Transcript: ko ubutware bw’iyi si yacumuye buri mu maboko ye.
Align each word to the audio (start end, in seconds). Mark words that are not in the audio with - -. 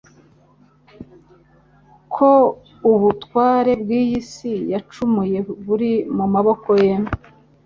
ko 2.13 2.29
ubutware 2.91 3.71
bw’iyi 3.81 4.19
si 4.31 4.51
yacumuye 4.73 5.37
buri 5.65 5.91
mu 6.15 6.25
maboko 6.33 6.69
ye. 6.85 6.93